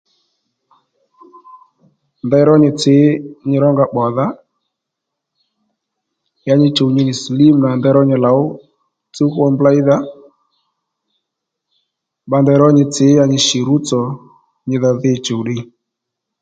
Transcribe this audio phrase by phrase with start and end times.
[2.25, 2.95] Ndeyró nyi tsǐ
[3.47, 4.25] nyi rónga pbòdha
[6.47, 8.41] ya nyi chù nyi nì silímù nà ndeyró nyi lǒw
[9.13, 9.97] tsúw hwo mbléydha
[12.25, 14.01] bba ndeyró nyi tsǐ ya nyi shì rútsò
[14.67, 15.61] nyi dho dhi chùw ddiy.